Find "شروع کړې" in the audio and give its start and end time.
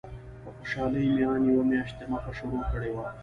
2.37-2.89